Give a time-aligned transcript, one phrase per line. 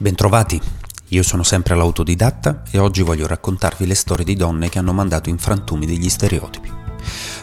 [0.00, 0.58] Bentrovati,
[1.08, 5.28] io sono sempre l'autodidatta e oggi voglio raccontarvi le storie di donne che hanno mandato
[5.28, 6.72] in frantumi degli stereotipi.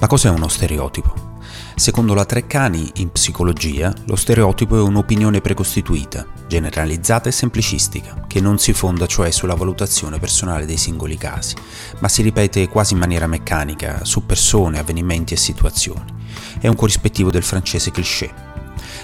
[0.00, 1.38] Ma cos'è uno stereotipo?
[1.76, 8.58] Secondo la Treccani, in psicologia, lo stereotipo è un'opinione precostituita, generalizzata e semplicistica, che non
[8.58, 11.54] si fonda cioè sulla valutazione personale dei singoli casi,
[12.00, 16.18] ma si ripete quasi in maniera meccanica su persone, avvenimenti e situazioni.
[16.58, 18.49] È un corrispettivo del francese cliché,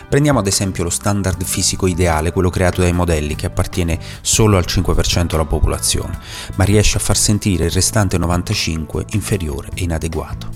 [0.08, 4.64] Prendiamo ad esempio lo standard fisico ideale, quello creato dai modelli, che appartiene solo al
[4.64, 6.16] 5% della popolazione,
[6.54, 10.48] ma riesce a far sentire il restante 95% inferiore e inadeguato.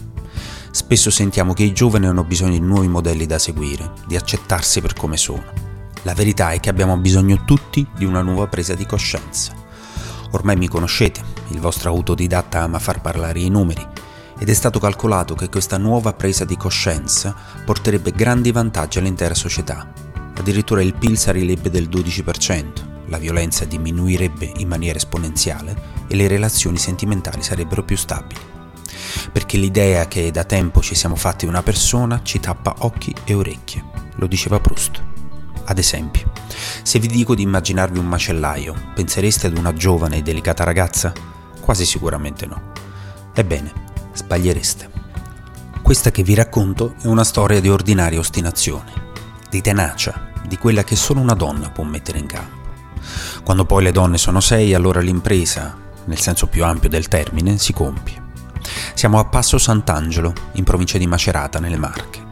[0.70, 4.94] Spesso sentiamo che i giovani hanno bisogno di nuovi modelli da seguire, di accettarsi per
[4.94, 5.44] come sono.
[6.02, 9.52] La verità è che abbiamo bisogno tutti di una nuova presa di coscienza.
[10.30, 13.84] Ormai mi conoscete, il vostro autodidatta ama far parlare i numeri
[14.40, 19.92] ed è stato calcolato che questa nuova presa di coscienza porterebbe grandi vantaggi all'intera società.
[20.34, 25.76] Addirittura il PIL salirebbe del 12%, la violenza diminuirebbe in maniera esponenziale
[26.08, 28.40] e le relazioni sentimentali sarebbero più stabili.
[29.30, 33.84] Perché l'idea che da tempo ci siamo fatti una persona ci tappa occhi e orecchie,
[34.14, 35.02] lo diceva Proust.
[35.64, 36.32] Ad esempio,
[36.82, 41.12] se vi dico di immaginarvi un macellaio, pensereste ad una giovane e delicata ragazza?
[41.60, 42.72] Quasi sicuramente no.
[43.34, 44.90] Ebbene, sbagliereste.
[45.82, 48.92] Questa che vi racconto è una storia di ordinaria ostinazione,
[49.48, 52.58] di tenacia, di quella che solo una donna può mettere in campo.
[53.42, 57.72] Quando poi le donne sono sei, allora l'impresa, nel senso più ampio del termine, si
[57.72, 58.28] compie.
[58.94, 62.28] Siamo a Passo Sant'Angelo, in provincia di Macerata, nelle Marche.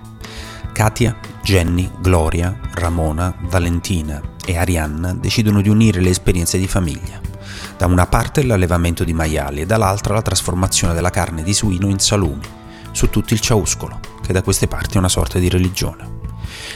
[0.73, 7.29] Katia, Jenny, Gloria, Ramona, Valentina e Arianna decidono di unire le esperienze di famiglia
[7.79, 12.01] da una parte l'allevamento di maiali e dall'altra la trasformazione della carne di suino in
[12.01, 12.45] salumi,
[12.91, 16.17] su tutto il ciauscolo, che da queste parti è una sorta di religione.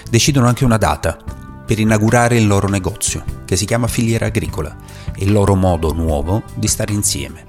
[0.09, 1.19] Decidono anche una data
[1.67, 4.77] per inaugurare il loro negozio, che si chiama Filiera Agricola,
[5.13, 7.47] e il loro modo nuovo di stare insieme.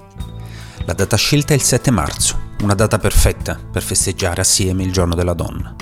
[0.84, 5.14] La data scelta è il 7 marzo, una data perfetta per festeggiare assieme il giorno
[5.14, 5.76] della donna.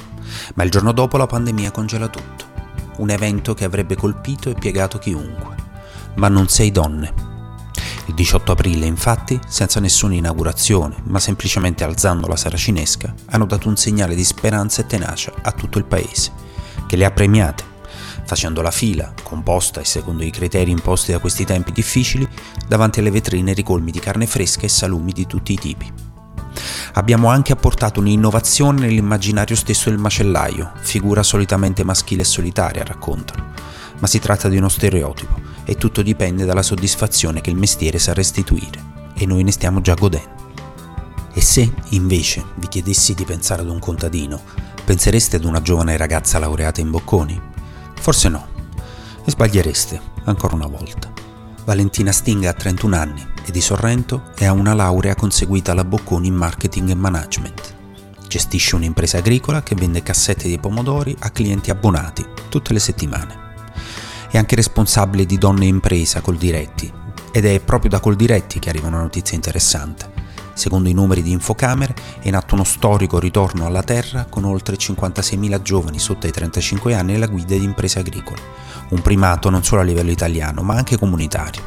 [0.54, 2.44] Ma il giorno dopo la pandemia congela tutto,
[2.98, 5.54] un evento che avrebbe colpito e piegato chiunque.
[6.16, 7.30] Ma non sei donne,
[8.06, 13.76] il 18 aprile, infatti, senza nessuna inaugurazione, ma semplicemente alzando la saracinesca, hanno dato un
[13.76, 16.32] segnale di speranza e tenacia a tutto il paese,
[16.86, 17.62] che le ha premiate,
[18.24, 22.28] facendo la fila, composta e secondo i criteri imposti da questi tempi difficili,
[22.66, 25.92] davanti alle vetrine ricolmi di carne fresca e salumi di tutti i tipi.
[26.94, 33.52] Abbiamo anche apportato un'innovazione nell'immaginario stesso del macellaio, figura solitamente maschile e solitaria, raccontano,
[34.00, 38.12] ma si tratta di uno stereotipo e tutto dipende dalla soddisfazione che il mestiere sa
[38.12, 40.40] restituire e noi ne stiamo già godendo.
[41.32, 44.40] E se invece vi chiedessi di pensare ad un contadino,
[44.84, 47.40] pensereste ad una giovane ragazza laureata in bocconi?
[47.94, 48.46] Forse no,
[49.24, 51.10] e sbagliereste ancora una volta.
[51.64, 56.28] Valentina Stinga ha 31 anni è di Sorrento e ha una laurea conseguita alla Bocconi
[56.28, 57.74] in marketing e management.
[58.28, 63.41] Gestisce un'impresa agricola che vende cassette di pomodori a clienti abbonati tutte le settimane
[64.32, 66.90] è anche responsabile di Donne Impresa col Diretti
[67.30, 70.10] ed è proprio da col Diretti che arriva una notizia interessante.
[70.54, 74.76] Secondo i numeri di Infocamere è in atto uno storico ritorno alla terra con oltre
[74.76, 78.40] 56.000 giovani sotto ai 35 anni alla guida di imprese agricole,
[78.88, 81.60] un primato non solo a livello italiano ma anche comunitario,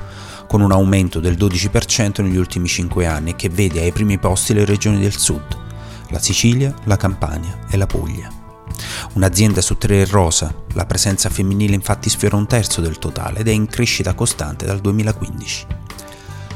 [0.47, 4.65] con un aumento del 12% negli ultimi 5 anni che vede ai primi posti le
[4.65, 5.55] regioni del sud,
[6.09, 8.34] la Sicilia, la Campania e la Puglia.
[9.13, 13.47] Un'azienda su tre è rosa, la presenza femminile infatti sfiora un terzo del totale ed
[13.47, 15.67] è in crescita costante dal 2015.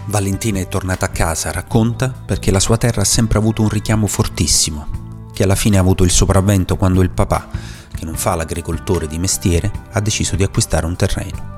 [0.05, 4.07] Valentina è tornata a casa, racconta, perché la sua terra ha sempre avuto un richiamo
[4.07, 7.47] fortissimo, che alla fine ha avuto il sopravvento quando il papà,
[7.95, 11.57] che non fa l'agricoltore di mestiere, ha deciso di acquistare un terreno.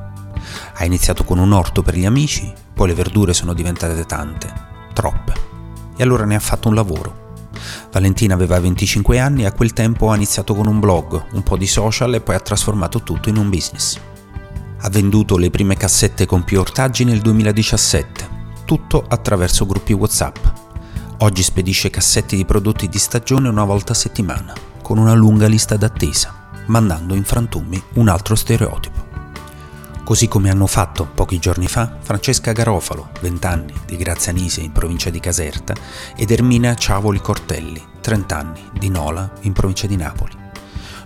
[0.74, 4.54] Ha iniziato con un orto per gli amici, poi le verdure sono diventate tante,
[4.94, 5.34] troppe,
[5.96, 7.31] e allora ne ha fatto un lavoro
[7.92, 11.58] Valentina aveva 25 anni e a quel tempo ha iniziato con un blog, un po'
[11.58, 14.00] di social e poi ha trasformato tutto in un business.
[14.84, 18.30] Ha venduto le prime cassette con più ortaggi nel 2017,
[18.64, 20.38] tutto attraverso gruppi WhatsApp.
[21.18, 25.76] Oggi spedisce cassette di prodotti di stagione una volta a settimana, con una lunga lista
[25.76, 29.01] d'attesa, mandando in frantumi un altro stereotipo
[30.04, 35.10] così come hanno fatto pochi giorni fa Francesca Garofalo, 20 anni, di Grazianise in provincia
[35.10, 35.74] di Caserta,
[36.16, 40.40] ed Ermina Ciavoli Cortelli, 30 anni, di Nola in provincia di Napoli.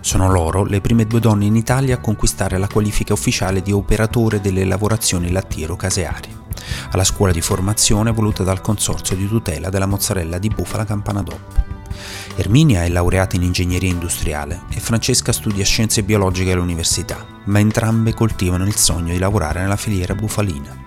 [0.00, 4.40] Sono loro le prime due donne in Italia a conquistare la qualifica ufficiale di operatore
[4.40, 6.44] delle lavorazioni lattiero-casearie,
[6.92, 11.64] alla scuola di formazione voluta dal Consorzio di tutela della mozzarella di bufala Campana DOP.
[12.36, 18.64] Erminia è laureata in ingegneria industriale e Francesca studia scienze biologiche all'università ma entrambe coltivano
[18.64, 20.84] il sogno di lavorare nella filiera bufalina.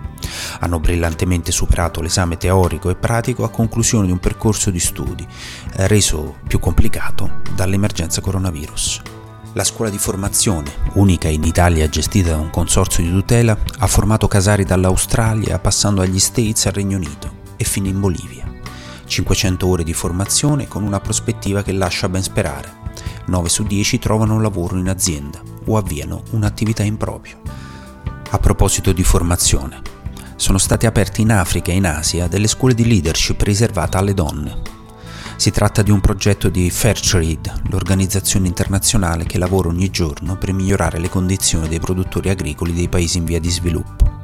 [0.60, 5.26] Hanno brillantemente superato l'esame teorico e pratico a conclusione di un percorso di studi,
[5.74, 9.02] reso più complicato dall'emergenza coronavirus.
[9.54, 14.28] La scuola di formazione, unica in Italia gestita da un consorzio di tutela, ha formato
[14.28, 18.48] casari dall'Australia passando agli States al Regno Unito e fino in Bolivia.
[19.06, 22.78] 500 ore di formazione con una prospettiva che lascia ben sperare.
[23.26, 27.40] 9 su 10 trovano lavoro in azienda o avviano un'attività in proprio.
[28.30, 29.82] A proposito di formazione,
[30.36, 34.78] sono state aperte in Africa e in Asia delle scuole di leadership riservate alle donne,
[35.40, 41.00] si tratta di un progetto di Fairtrade, l'organizzazione internazionale che lavora ogni giorno per migliorare
[41.00, 44.20] le condizioni dei produttori agricoli dei paesi in via di sviluppo.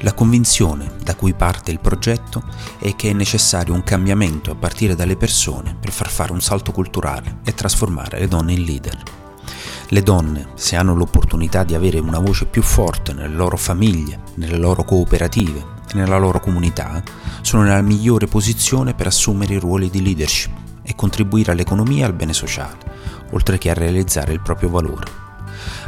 [0.00, 2.42] La convinzione da cui parte il progetto
[2.78, 6.72] è che è necessario un cambiamento a partire dalle persone per far fare un salto
[6.72, 9.19] culturale e trasformare le donne in leader.
[9.92, 14.56] Le donne, se hanno l'opportunità di avere una voce più forte nelle loro famiglie, nelle
[14.56, 15.58] loro cooperative
[15.90, 17.02] e nella loro comunità,
[17.40, 20.52] sono nella migliore posizione per assumere i ruoli di leadership
[20.82, 22.78] e contribuire all'economia e al bene sociale,
[23.30, 25.10] oltre che a realizzare il proprio valore.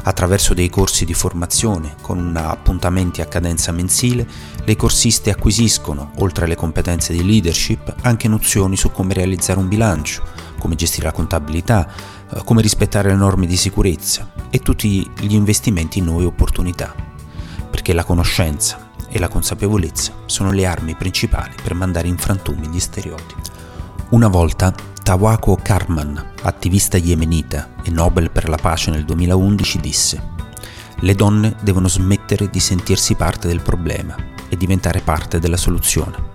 [0.02, 4.26] Attraverso dei corsi di formazione con appuntamenti a cadenza mensile,
[4.64, 10.41] le corsiste acquisiscono, oltre alle competenze di leadership, anche nozioni su come realizzare un bilancio,
[10.62, 11.88] come gestire la contabilità,
[12.32, 16.94] eh, come rispettare le norme di sicurezza e tutti gli investimenti in nuove opportunità.
[17.68, 22.78] Perché la conoscenza e la consapevolezza sono le armi principali per mandare in frantumi gli
[22.78, 23.50] stereotipi.
[24.10, 24.72] Una volta
[25.02, 30.22] Tawako Karman, attivista yemenita e Nobel per la pace nel 2011, disse
[31.00, 34.14] Le donne devono smettere di sentirsi parte del problema
[34.48, 36.31] e diventare parte della soluzione.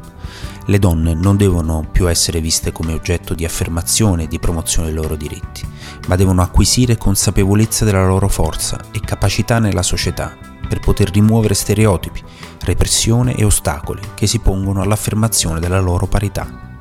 [0.70, 4.98] Le donne non devono più essere viste come oggetto di affermazione e di promozione dei
[4.98, 5.66] loro diritti,
[6.08, 10.36] ma devono acquisire consapevolezza della loro forza e capacità nella società
[10.68, 12.22] per poter rimuovere stereotipi,
[12.66, 16.80] repressione e ostacoli che si pongono all'affermazione della loro parità.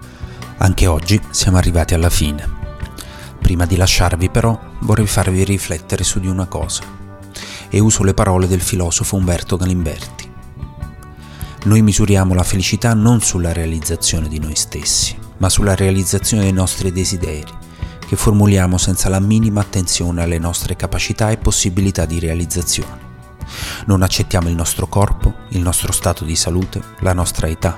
[0.57, 2.45] Anche oggi siamo arrivati alla fine.
[3.41, 6.83] Prima di lasciarvi però vorrei farvi riflettere su di una cosa
[7.69, 10.26] e uso le parole del filosofo Umberto Galimberti.
[11.67, 16.93] Noi misuriamo la felicità non sulla realizzazione di noi stessi, ma sulla realizzazione dei nostri
[16.93, 17.53] desideri,
[18.07, 23.01] che formuliamo senza la minima attenzione alle nostre capacità e possibilità di realizzazione.
[23.87, 27.77] Non accettiamo il nostro corpo, il nostro stato di salute, la nostra età,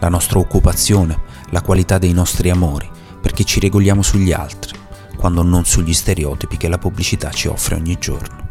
[0.00, 1.20] la nostra occupazione,
[1.50, 2.90] la qualità dei nostri amori,
[3.22, 4.76] perché ci regoliamo sugli altri,
[5.16, 8.48] quando non sugli stereotipi che la pubblicità ci offre ogni giorno.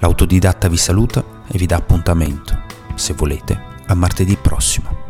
[0.00, 2.60] L'autodidatta vi saluta e vi dà appuntamento,
[2.96, 5.03] se volete, a martedì prossimo.